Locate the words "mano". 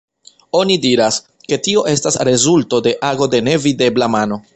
4.17-4.41